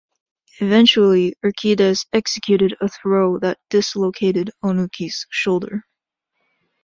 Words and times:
Eventually, 0.59 1.35
Urquidez 1.45 2.07
executed 2.11 2.75
a 2.81 2.89
throw 2.89 3.37
that 3.37 3.59
dislocated 3.69 4.49
Onuki's 4.63 5.27
shoulder. 5.29 5.85